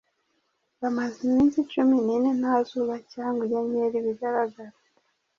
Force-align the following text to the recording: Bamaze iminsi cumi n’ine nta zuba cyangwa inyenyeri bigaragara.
Bamaze 0.81 1.17
iminsi 1.27 1.57
cumi 1.71 1.95
n’ine 2.05 2.29
nta 2.39 2.55
zuba 2.69 2.95
cyangwa 3.13 3.41
inyenyeri 3.47 3.97
bigaragara. 4.07 4.73